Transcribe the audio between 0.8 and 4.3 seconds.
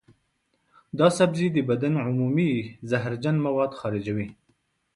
دا سبزی د بدن عمومي زهرجن مواد خارجوي.